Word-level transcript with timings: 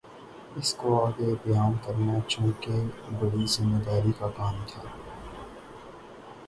اِس 0.57 0.69
کو 0.79 0.87
آگے 1.05 1.29
بیان 1.43 1.73
کرنا 1.83 2.15
چونکہ 2.31 2.73
بڑی 3.17 3.45
ذمہ 3.53 3.79
داری 3.85 4.11
کا 4.19 4.27
کام 4.37 4.55
تھا 4.69 4.81